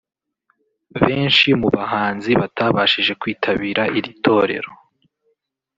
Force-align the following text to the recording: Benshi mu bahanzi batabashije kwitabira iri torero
Benshi 1.03 1.49
mu 1.61 1.69
bahanzi 1.75 2.31
batabashije 2.41 3.13
kwitabira 3.21 3.81
iri 3.97 4.11
torero 4.25 4.71